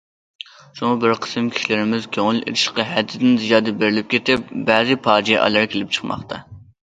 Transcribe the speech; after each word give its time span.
شۇڭا 0.77 0.93
بىر 1.01 1.11
قىسىم 1.25 1.49
كىشىلىرىمىز 1.57 2.07
كۆڭۈل 2.15 2.39
ئېچىشقا 2.39 2.85
ھەدىدىن 2.93 3.37
زىيادە 3.43 3.75
بېرىلىپ 3.83 4.09
كېتىپ، 4.15 4.49
بەزى 4.71 4.97
پاجىئەلەر 5.09 5.69
كېلىپ 5.75 5.95
چىقماقتا. 5.99 6.41